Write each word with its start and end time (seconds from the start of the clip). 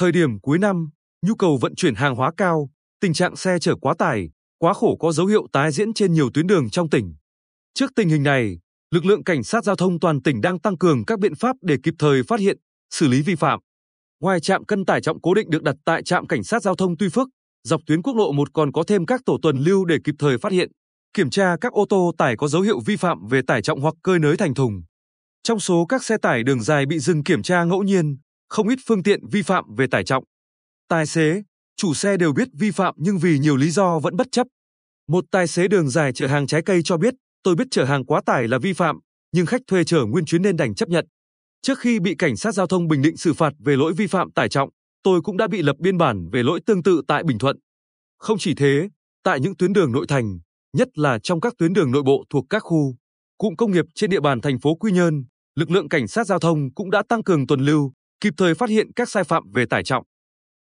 Thời 0.00 0.12
điểm 0.12 0.40
cuối 0.40 0.58
năm, 0.58 0.90
nhu 1.26 1.34
cầu 1.34 1.58
vận 1.60 1.74
chuyển 1.74 1.94
hàng 1.94 2.14
hóa 2.14 2.32
cao, 2.36 2.70
tình 3.00 3.12
trạng 3.12 3.36
xe 3.36 3.58
chở 3.58 3.74
quá 3.80 3.94
tải, 3.98 4.30
quá 4.58 4.74
khổ 4.74 4.96
có 5.00 5.12
dấu 5.12 5.26
hiệu 5.26 5.46
tái 5.52 5.72
diễn 5.72 5.92
trên 5.94 6.12
nhiều 6.12 6.30
tuyến 6.34 6.46
đường 6.46 6.70
trong 6.70 6.90
tỉnh. 6.90 7.14
Trước 7.74 7.90
tình 7.96 8.08
hình 8.08 8.22
này, 8.22 8.58
lực 8.90 9.04
lượng 9.04 9.24
cảnh 9.24 9.42
sát 9.42 9.64
giao 9.64 9.76
thông 9.76 10.00
toàn 10.00 10.22
tỉnh 10.22 10.40
đang 10.40 10.58
tăng 10.58 10.78
cường 10.78 11.04
các 11.04 11.18
biện 11.18 11.34
pháp 11.34 11.56
để 11.62 11.76
kịp 11.82 11.94
thời 11.98 12.22
phát 12.22 12.40
hiện, 12.40 12.56
xử 12.90 13.08
lý 13.08 13.22
vi 13.22 13.34
phạm. 13.34 13.60
Ngoài 14.20 14.40
trạm 14.40 14.64
cân 14.64 14.84
tải 14.84 15.00
trọng 15.00 15.20
cố 15.20 15.34
định 15.34 15.50
được 15.50 15.62
đặt 15.62 15.76
tại 15.84 16.02
trạm 16.02 16.26
cảnh 16.26 16.44
sát 16.44 16.62
giao 16.62 16.76
thông 16.76 16.96
Tuy 16.96 17.08
Phước, 17.08 17.28
dọc 17.64 17.80
tuyến 17.86 18.02
quốc 18.02 18.16
lộ 18.16 18.32
1 18.32 18.48
còn 18.52 18.72
có 18.72 18.82
thêm 18.86 19.06
các 19.06 19.20
tổ 19.26 19.38
tuần 19.42 19.56
lưu 19.56 19.84
để 19.84 19.96
kịp 20.04 20.14
thời 20.18 20.38
phát 20.38 20.52
hiện, 20.52 20.70
kiểm 21.14 21.30
tra 21.30 21.56
các 21.60 21.72
ô 21.72 21.84
tô 21.88 22.12
tải 22.18 22.36
có 22.36 22.48
dấu 22.48 22.62
hiệu 22.62 22.80
vi 22.86 22.96
phạm 22.96 23.26
về 23.26 23.40
tải 23.46 23.62
trọng 23.62 23.80
hoặc 23.80 23.94
cơi 24.02 24.18
nới 24.18 24.36
thành 24.36 24.54
thùng. 24.54 24.82
Trong 25.42 25.60
số 25.60 25.86
các 25.88 26.04
xe 26.04 26.16
tải 26.18 26.42
đường 26.42 26.62
dài 26.62 26.86
bị 26.86 26.98
dừng 26.98 27.24
kiểm 27.24 27.42
tra 27.42 27.64
ngẫu 27.64 27.82
nhiên, 27.82 28.16
không 28.50 28.68
ít 28.68 28.78
phương 28.86 29.02
tiện 29.02 29.20
vi 29.26 29.42
phạm 29.42 29.74
về 29.74 29.86
tải 29.86 30.04
trọng. 30.04 30.24
Tài 30.88 31.06
xế, 31.06 31.42
chủ 31.76 31.94
xe 31.94 32.16
đều 32.16 32.32
biết 32.32 32.48
vi 32.52 32.70
phạm 32.70 32.94
nhưng 32.98 33.18
vì 33.18 33.38
nhiều 33.38 33.56
lý 33.56 33.70
do 33.70 33.98
vẫn 33.98 34.16
bất 34.16 34.26
chấp. 34.32 34.46
Một 35.08 35.24
tài 35.30 35.46
xế 35.46 35.68
đường 35.68 35.88
dài 35.88 36.12
chở 36.12 36.26
hàng 36.26 36.46
trái 36.46 36.62
cây 36.66 36.80
cho 36.84 36.96
biết, 36.96 37.14
tôi 37.42 37.54
biết 37.54 37.66
chở 37.70 37.84
hàng 37.84 38.04
quá 38.04 38.20
tải 38.26 38.48
là 38.48 38.58
vi 38.58 38.72
phạm, 38.72 38.98
nhưng 39.32 39.46
khách 39.46 39.60
thuê 39.66 39.84
chở 39.84 40.04
nguyên 40.04 40.24
chuyến 40.24 40.42
nên 40.42 40.56
đành 40.56 40.74
chấp 40.74 40.88
nhận. 40.88 41.06
Trước 41.62 41.78
khi 41.78 42.00
bị 42.00 42.14
cảnh 42.18 42.36
sát 42.36 42.54
giao 42.54 42.66
thông 42.66 42.88
Bình 42.88 43.02
Định 43.02 43.16
xử 43.16 43.34
phạt 43.34 43.52
về 43.58 43.76
lỗi 43.76 43.92
vi 43.96 44.06
phạm 44.06 44.32
tải 44.32 44.48
trọng, 44.48 44.70
tôi 45.02 45.20
cũng 45.20 45.36
đã 45.36 45.48
bị 45.48 45.62
lập 45.62 45.76
biên 45.78 45.98
bản 45.98 46.28
về 46.32 46.42
lỗi 46.42 46.60
tương 46.66 46.82
tự 46.82 47.02
tại 47.08 47.24
Bình 47.24 47.38
Thuận. 47.38 47.56
Không 48.18 48.38
chỉ 48.38 48.54
thế, 48.54 48.88
tại 49.22 49.40
những 49.40 49.56
tuyến 49.56 49.72
đường 49.72 49.92
nội 49.92 50.06
thành, 50.08 50.38
nhất 50.76 50.88
là 50.98 51.18
trong 51.22 51.40
các 51.40 51.54
tuyến 51.58 51.72
đường 51.72 51.90
nội 51.90 52.02
bộ 52.02 52.24
thuộc 52.30 52.44
các 52.50 52.60
khu, 52.60 52.96
cụm 53.38 53.54
công 53.56 53.72
nghiệp 53.72 53.84
trên 53.94 54.10
địa 54.10 54.20
bàn 54.20 54.40
thành 54.40 54.60
phố 54.60 54.74
Quy 54.74 54.92
Nhơn, 54.92 55.24
lực 55.56 55.70
lượng 55.70 55.88
cảnh 55.88 56.08
sát 56.08 56.26
giao 56.26 56.38
thông 56.38 56.74
cũng 56.74 56.90
đã 56.90 57.02
tăng 57.08 57.22
cường 57.22 57.46
tuần 57.46 57.60
lưu, 57.60 57.92
kịp 58.20 58.34
thời 58.36 58.54
phát 58.54 58.68
hiện 58.68 58.92
các 58.96 59.08
sai 59.08 59.24
phạm 59.24 59.42
về 59.54 59.66
tải 59.66 59.84
trọng. 59.84 60.04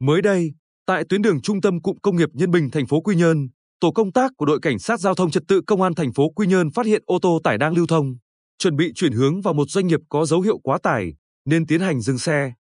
Mới 0.00 0.22
đây, 0.22 0.50
tại 0.86 1.04
tuyến 1.08 1.22
đường 1.22 1.40
trung 1.40 1.60
tâm 1.60 1.82
cụm 1.82 1.96
công 2.02 2.16
nghiệp 2.16 2.28
Nhân 2.32 2.50
Bình 2.50 2.70
thành 2.70 2.86
phố 2.86 3.00
Quy 3.00 3.16
Nhơn, 3.16 3.48
tổ 3.80 3.92
công 3.92 4.12
tác 4.12 4.32
của 4.36 4.46
đội 4.46 4.58
cảnh 4.62 4.78
sát 4.78 5.00
giao 5.00 5.14
thông 5.14 5.30
trật 5.30 5.42
tự 5.48 5.60
công 5.66 5.82
an 5.82 5.94
thành 5.94 6.12
phố 6.12 6.30
Quy 6.30 6.46
Nhơn 6.46 6.70
phát 6.70 6.86
hiện 6.86 7.02
ô 7.06 7.18
tô 7.22 7.40
tải 7.44 7.58
đang 7.58 7.74
lưu 7.74 7.86
thông, 7.86 8.14
chuẩn 8.58 8.76
bị 8.76 8.92
chuyển 8.94 9.12
hướng 9.12 9.40
vào 9.40 9.54
một 9.54 9.68
doanh 9.68 9.86
nghiệp 9.86 10.00
có 10.08 10.24
dấu 10.24 10.40
hiệu 10.40 10.58
quá 10.58 10.78
tải, 10.82 11.14
nên 11.44 11.66
tiến 11.66 11.80
hành 11.80 12.00
dừng 12.00 12.18
xe. 12.18 12.52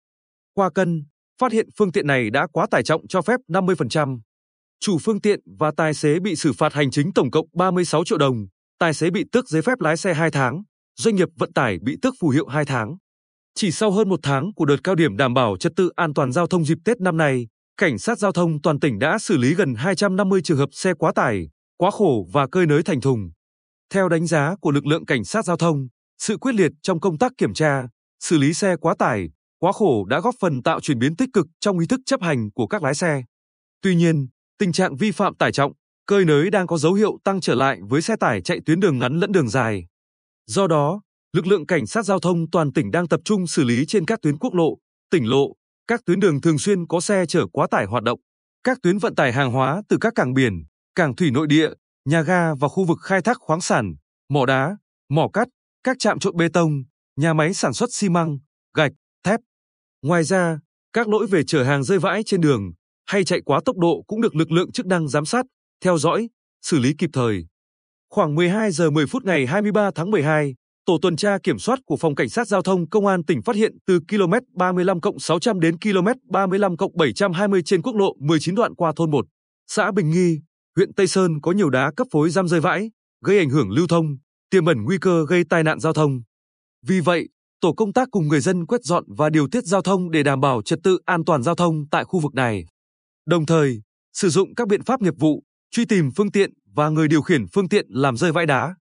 Qua 0.55 0.71
cân, 0.75 1.05
phát 1.41 1.53
hiện 1.53 1.69
phương 1.79 1.93
tiện 1.93 2.07
này 2.07 2.31
đã 2.31 2.47
quá 2.53 2.67
tải 2.71 2.83
trọng 2.83 3.09
cho 3.09 3.23
phép 3.23 3.41
50%. 3.49 4.21
Chủ 4.81 4.99
phương 4.99 5.21
tiện 5.21 5.41
và 5.59 5.73
tài 5.77 5.95
xế 5.95 6.21
bị 6.21 6.37
xử 6.37 6.53
phạt 6.53 6.73
hành 6.73 6.91
chính 6.91 7.13
tổng 7.13 7.31
cộng 7.31 7.47
36 7.55 8.05
triệu 8.05 8.19
đồng, 8.19 8.47
tài 8.79 8.95
xế 8.95 9.11
bị 9.11 9.25
tước 9.33 9.49
giấy 9.49 9.63
phép 9.63 9.81
lái 9.81 9.97
xe 9.97 10.15
2 10.15 10.31
tháng, 10.31 10.63
doanh 10.97 11.17
nghiệp 11.17 11.29
vận 11.39 11.53
tải 11.53 11.79
bị 11.83 11.97
tước 12.03 12.15
phù 12.21 12.29
hiệu 12.29 12.47
2 12.47 12.65
tháng. 12.65 12.97
Chỉ 13.55 13.71
sau 13.71 13.91
hơn 13.91 14.09
một 14.09 14.21
tháng 14.23 14.51
của 14.57 14.65
đợt 14.65 14.77
cao 14.85 14.95
điểm 14.95 15.17
đảm 15.17 15.35
bảo 15.35 15.57
trật 15.57 15.73
tự 15.77 15.91
an 15.97 16.15
toàn 16.15 16.33
giao 16.33 16.47
thông 16.47 16.65
dịp 16.65 16.79
Tết 16.85 17.01
năm 17.01 17.17
nay, 17.17 17.47
cảnh 17.77 17.99
sát 17.99 18.19
giao 18.19 18.33
thông 18.33 18.63
toàn 18.63 18.81
tỉnh 18.81 18.99
đã 18.99 19.19
xử 19.19 19.37
lý 19.37 19.55
gần 19.55 19.75
250 19.75 20.41
trường 20.45 20.59
hợp 20.59 20.69
xe 20.73 20.95
quá 20.95 21.13
tải, 21.15 21.49
quá 21.77 21.91
khổ 21.91 22.27
và 22.33 22.47
cơi 22.47 22.67
nới 22.67 22.83
thành 22.83 23.01
thùng. 23.01 23.31
Theo 23.93 24.09
đánh 24.09 24.27
giá 24.27 24.55
của 24.61 24.71
lực 24.71 24.87
lượng 24.87 25.07
cảnh 25.07 25.25
sát 25.25 25.45
giao 25.45 25.57
thông, 25.57 25.89
sự 26.19 26.37
quyết 26.37 26.55
liệt 26.55 26.73
trong 26.83 27.01
công 27.01 27.19
tác 27.19 27.33
kiểm 27.39 27.55
tra, 27.55 27.83
xử 28.21 28.39
lý 28.39 28.55
xe 28.55 28.77
quá 28.77 28.95
tải, 28.99 29.29
quá 29.59 29.73
khổ 29.73 30.05
đã 30.05 30.21
góp 30.21 30.35
phần 30.41 30.63
tạo 30.63 30.81
chuyển 30.81 30.99
biến 30.99 31.17
tích 31.17 31.29
cực 31.33 31.47
trong 31.61 31.79
ý 31.79 31.87
thức 31.87 32.01
chấp 32.07 32.23
hành 32.23 32.51
của 32.51 32.67
các 32.67 32.83
lái 32.83 32.95
xe. 32.95 33.23
Tuy 33.83 33.95
nhiên, 33.95 34.27
tình 34.59 34.73
trạng 34.73 34.97
vi 34.97 35.11
phạm 35.11 35.35
tải 35.35 35.53
trọng, 35.53 35.73
cơi 36.07 36.25
nới 36.25 36.51
đang 36.51 36.67
có 36.67 36.79
dấu 36.79 36.93
hiệu 36.93 37.19
tăng 37.25 37.41
trở 37.41 37.55
lại 37.55 37.79
với 37.89 38.03
xe 38.03 38.17
tải 38.17 38.43
chạy 38.43 38.61
tuyến 38.67 38.81
đường 38.81 38.99
ngắn 38.99 39.21
lẫn 39.21 39.33
đường 39.33 39.49
dài. 39.49 39.87
Do 40.47 40.67
đó, 40.67 41.01
lực 41.33 41.47
lượng 41.47 41.67
cảnh 41.67 41.87
sát 41.87 42.05
giao 42.05 42.21
thông 42.21 42.51
toàn 42.51 42.73
tỉnh 42.73 42.91
đang 42.91 43.09
tập 43.09 43.21
trung 43.25 43.47
xử 43.47 43.65
lý 43.65 43.85
trên 43.87 44.05
các 44.05 44.19
tuyến 44.23 44.39
quốc 44.39 44.55
lộ, 44.55 44.79
tỉnh 45.11 45.29
lộ, 45.29 45.53
các 45.87 46.01
tuyến 46.07 46.21
đường 46.21 46.41
thường 46.41 46.59
xuyên 46.59 46.87
có 46.87 47.01
xe 47.01 47.27
chở 47.27 47.47
quá 47.53 47.67
tải 47.71 47.87
hoạt 47.87 48.03
động, 48.03 48.21
các 48.65 48.79
tuyến 48.83 48.99
vận 48.99 49.15
tải 49.15 49.33
hàng 49.33 49.53
hóa 49.53 49.83
từ 49.89 49.99
các 50.01 50.13
cảng 50.15 50.35
biển, 50.35 50.65
cảng 50.95 51.17
thủy 51.17 51.31
nội 51.31 51.47
địa, 51.47 51.71
nhà 52.05 52.23
ga 52.23 52.55
và 52.55 52.69
khu 52.69 52.85
vực 52.85 52.99
khai 53.03 53.23
thác 53.23 53.37
khoáng 53.41 53.61
sản, 53.61 53.95
mỏ 54.29 54.47
đá, 54.47 54.77
mỏ 55.09 55.29
cát, 55.33 55.49
các 55.83 55.97
trạm 55.99 56.19
trộn 56.19 56.37
bê 56.37 56.49
tông, 56.53 56.83
nhà 57.17 57.35
máy 57.35 57.55
sản 57.55 57.73
xuất 57.73 57.93
xi 57.93 58.09
măng, 58.09 58.39
gạch, 58.77 58.93
thép. 59.25 59.41
Ngoài 60.03 60.25
ra, 60.25 60.59
các 60.93 61.09
lỗi 61.09 61.27
về 61.27 61.43
chở 61.45 61.63
hàng 61.63 61.85
rơi 61.85 61.99
vãi 61.99 62.23
trên 62.27 62.41
đường 62.41 62.73
hay 63.07 63.25
chạy 63.25 63.41
quá 63.45 63.61
tốc 63.65 63.77
độ 63.77 64.05
cũng 64.07 64.21
được 64.21 64.37
lực 64.37 64.53
lượng 64.53 64.73
chức 64.73 64.87
năng 64.87 65.09
giám 65.09 65.25
sát, 65.25 65.47
theo 65.85 65.99
dõi, 65.99 66.29
xử 66.63 66.79
lý 66.79 66.95
kịp 66.99 67.11
thời. 67.13 67.47
Khoảng 68.11 68.35
12 68.35 68.71
giờ 68.71 68.91
10 68.91 69.07
phút 69.07 69.25
ngày 69.25 69.47
23 69.47 69.91
tháng 69.95 70.11
12, 70.11 70.55
tổ 70.89 70.99
tuần 71.03 71.17
tra 71.17 71.39
kiểm 71.43 71.59
soát 71.59 71.79
của 71.87 71.97
Phòng 71.97 72.15
Cảnh 72.15 72.29
sát 72.29 72.49
Giao 72.49 72.63
thông 72.63 72.89
Công 72.89 73.07
an 73.07 73.25
tỉnh 73.25 73.43
phát 73.43 73.57
hiện 73.57 73.79
từ 73.87 74.01
km 74.01 74.33
35 74.55 74.99
600 75.19 75.61
đến 75.61 75.79
km 75.79 76.09
35 76.31 76.75
720 76.95 77.63
trên 77.63 77.83
quốc 77.83 77.97
lộ 77.97 78.15
19 78.19 78.55
đoạn 78.55 78.75
qua 78.75 78.93
thôn 78.97 79.11
1, 79.11 79.27
xã 79.67 79.93
Bình 79.93 80.11
Nghi, 80.11 80.41
huyện 80.77 80.95
Tây 80.95 81.07
Sơn 81.07 81.41
có 81.43 81.53
nhiều 81.53 81.71
đá 81.71 81.93
cấp 81.97 82.07
phối 82.11 82.31
giam 82.31 82.49
rơi 82.49 82.61
vãi, 82.61 82.91
gây 83.25 83.39
ảnh 83.39 83.51
hưởng 83.51 83.71
lưu 83.71 83.87
thông, 83.87 84.05
tiềm 84.51 84.67
ẩn 84.67 84.85
nguy 84.85 84.99
cơ 85.01 85.27
gây 85.29 85.43
tai 85.51 85.63
nạn 85.63 85.81
giao 85.81 85.93
thông. 85.93 86.23
Vì 86.87 87.01
vậy, 87.01 87.29
tổ 87.61 87.73
công 87.73 87.93
tác 87.93 88.09
cùng 88.11 88.29
người 88.29 88.41
dân 88.41 88.67
quét 88.67 88.83
dọn 88.83 89.05
và 89.17 89.31
điều 89.31 89.49
tiết 89.49 89.65
giao 89.65 89.83
thông 89.83 90.11
để 90.11 90.23
đảm 90.23 90.41
bảo 90.41 90.63
trật 90.63 90.79
tự 90.85 90.99
an 91.05 91.25
toàn 91.25 91.43
giao 91.43 91.55
thông 91.55 91.89
tại 91.91 92.05
khu 92.05 92.21
vực 92.21 92.35
này. 92.35 92.65
Đồng 93.27 93.47
thời, 93.47 93.83
sử 94.13 94.29
dụng 94.29 94.55
các 94.55 94.69
biện 94.69 94.85
pháp 94.85 95.03
nghiệp 95.03 95.15
vụ, 95.19 95.43
truy 95.71 95.85
tìm 95.85 96.11
phương 96.17 96.31
tiện 96.31 96.51
và 96.75 96.89
người 96.89 97.09
điều 97.09 97.23
khiển 97.23 97.47
phương 97.53 97.69
tiện 97.69 97.87
làm 97.89 98.17
rơi 98.17 98.33
vãi 98.33 98.47
đá. 98.47 98.75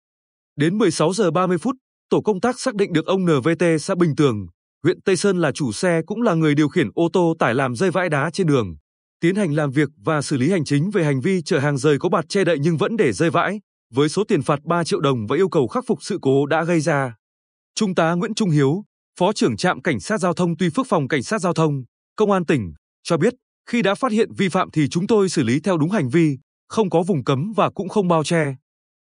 Đến 0.56 0.78
16 0.78 1.12
giờ 1.12 1.30
30 1.30 1.58
phút, 1.58 1.76
tổ 2.10 2.20
công 2.20 2.40
tác 2.40 2.60
xác 2.60 2.74
định 2.74 2.92
được 2.92 3.06
ông 3.06 3.24
NVT 3.24 3.64
xã 3.80 3.94
Bình 3.94 4.16
Tường, 4.16 4.46
huyện 4.82 5.00
Tây 5.00 5.16
Sơn 5.16 5.38
là 5.38 5.52
chủ 5.52 5.72
xe 5.72 6.00
cũng 6.06 6.22
là 6.22 6.34
người 6.34 6.54
điều 6.54 6.68
khiển 6.68 6.90
ô 6.94 7.08
tô 7.12 7.34
tải 7.38 7.54
làm 7.54 7.74
rơi 7.74 7.90
vãi 7.90 8.08
đá 8.08 8.30
trên 8.32 8.46
đường. 8.46 8.76
Tiến 9.20 9.34
hành 9.34 9.52
làm 9.52 9.70
việc 9.70 9.88
và 10.04 10.22
xử 10.22 10.36
lý 10.36 10.50
hành 10.50 10.64
chính 10.64 10.90
về 10.90 11.04
hành 11.04 11.20
vi 11.20 11.42
chở 11.42 11.58
hàng 11.58 11.78
rời 11.78 11.98
có 11.98 12.08
bạt 12.08 12.24
che 12.28 12.44
đậy 12.44 12.58
nhưng 12.60 12.76
vẫn 12.76 12.96
để 12.96 13.12
rơi 13.12 13.30
vãi, 13.30 13.60
với 13.94 14.08
số 14.08 14.24
tiền 14.24 14.42
phạt 14.42 14.58
3 14.64 14.84
triệu 14.84 15.00
đồng 15.00 15.26
và 15.26 15.36
yêu 15.36 15.48
cầu 15.48 15.68
khắc 15.68 15.84
phục 15.86 15.98
sự 16.02 16.18
cố 16.22 16.46
đã 16.46 16.64
gây 16.64 16.80
ra. 16.80 17.14
Trung 17.74 17.94
tá 17.94 18.12
Nguyễn 18.12 18.34
Trung 18.34 18.50
Hiếu, 18.50 18.84
Phó 19.18 19.32
trưởng 19.32 19.56
trạm 19.56 19.82
Cảnh 19.82 20.00
sát 20.00 20.18
Giao 20.18 20.34
thông 20.34 20.56
Tuy 20.56 20.68
Phước 20.70 20.86
Phòng 20.88 21.08
Cảnh 21.08 21.22
sát 21.22 21.38
Giao 21.38 21.54
thông, 21.54 21.82
Công 22.16 22.30
an 22.30 22.46
tỉnh, 22.46 22.72
cho 23.02 23.16
biết 23.16 23.34
khi 23.70 23.82
đã 23.82 23.94
phát 23.94 24.12
hiện 24.12 24.28
vi 24.36 24.48
phạm 24.48 24.70
thì 24.70 24.88
chúng 24.88 25.06
tôi 25.06 25.28
xử 25.28 25.42
lý 25.42 25.60
theo 25.60 25.76
đúng 25.76 25.90
hành 25.90 26.08
vi, 26.08 26.38
không 26.68 26.90
có 26.90 27.02
vùng 27.02 27.24
cấm 27.24 27.52
và 27.56 27.70
cũng 27.70 27.88
không 27.88 28.08
bao 28.08 28.24
che. 28.24 28.56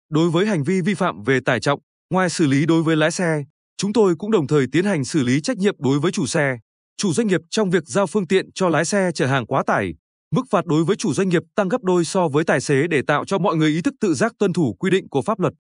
Đối 0.09 0.29
với 0.29 0.45
hành 0.45 0.63
vi 0.63 0.81
vi 0.81 0.93
phạm 0.93 1.23
về 1.23 1.39
tải 1.45 1.59
trọng, 1.59 1.79
ngoài 2.11 2.29
xử 2.29 2.47
lý 2.47 2.65
đối 2.65 2.83
với 2.83 2.95
lái 2.95 3.11
xe, 3.11 3.43
chúng 3.77 3.93
tôi 3.93 4.15
cũng 4.15 4.31
đồng 4.31 4.47
thời 4.47 4.65
tiến 4.71 4.85
hành 4.85 5.05
xử 5.05 5.23
lý 5.23 5.41
trách 5.41 5.57
nhiệm 5.57 5.75
đối 5.79 5.99
với 5.99 6.11
chủ 6.11 6.25
xe, 6.25 6.57
chủ 6.97 7.13
doanh 7.13 7.27
nghiệp 7.27 7.41
trong 7.49 7.69
việc 7.69 7.83
giao 7.87 8.07
phương 8.07 8.27
tiện 8.27 8.51
cho 8.53 8.69
lái 8.69 8.85
xe 8.85 9.11
chở 9.15 9.25
hàng 9.25 9.45
quá 9.45 9.63
tải. 9.67 9.93
Mức 10.31 10.41
phạt 10.49 10.65
đối 10.65 10.83
với 10.83 10.95
chủ 10.95 11.13
doanh 11.13 11.29
nghiệp 11.29 11.43
tăng 11.55 11.69
gấp 11.69 11.83
đôi 11.83 12.05
so 12.05 12.27
với 12.27 12.43
tài 12.43 12.61
xế 12.61 12.87
để 12.87 13.01
tạo 13.07 13.25
cho 13.25 13.37
mọi 13.37 13.55
người 13.55 13.69
ý 13.69 13.81
thức 13.81 13.93
tự 13.99 14.13
giác 14.13 14.33
tuân 14.39 14.53
thủ 14.53 14.75
quy 14.79 14.89
định 14.89 15.09
của 15.09 15.21
pháp 15.21 15.39
luật. 15.39 15.53